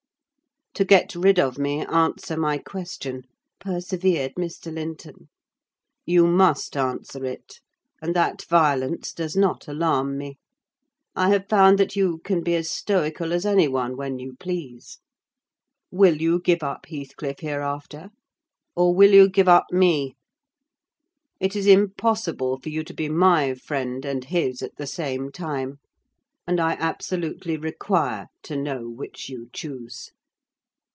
"To 0.75 0.85
get 0.85 1.15
rid 1.15 1.37
of 1.37 1.57
me, 1.57 1.85
answer 1.85 2.37
my 2.37 2.57
question," 2.57 3.23
persevered 3.59 4.35
Mr. 4.35 4.73
Linton. 4.73 5.27
"You 6.05 6.25
must 6.25 6.77
answer 6.77 7.25
it; 7.25 7.59
and 8.01 8.15
that 8.15 8.43
violence 8.45 9.11
does 9.11 9.35
not 9.35 9.67
alarm 9.67 10.17
me. 10.17 10.37
I 11.13 11.27
have 11.31 11.49
found 11.49 11.77
that 11.77 11.97
you 11.97 12.19
can 12.19 12.41
be 12.41 12.55
as 12.55 12.69
stoical 12.69 13.33
as 13.33 13.45
anyone, 13.45 13.97
when 13.97 14.17
you 14.17 14.37
please. 14.39 14.99
Will 15.91 16.21
you 16.21 16.39
give 16.39 16.63
up 16.63 16.85
Heathcliff 16.85 17.41
hereafter, 17.41 18.09
or 18.73 18.95
will 18.95 19.11
you 19.13 19.29
give 19.29 19.49
up 19.49 19.65
me? 19.73 20.15
It 21.41 21.53
is 21.53 21.67
impossible 21.67 22.57
for 22.61 22.69
you 22.69 22.85
to 22.85 22.93
be 22.93 23.09
my 23.09 23.55
friend 23.55 24.05
and 24.05 24.23
his 24.23 24.61
at 24.61 24.77
the 24.77 24.87
same 24.87 25.33
time; 25.33 25.79
and 26.47 26.61
I 26.61 26.75
absolutely 26.79 27.57
require 27.57 28.27
to 28.43 28.55
know 28.55 28.89
which 28.89 29.27
you 29.27 29.49
choose." 29.51 30.13